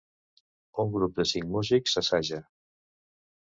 [0.83, 2.41] Una grup de cinc músics assaja.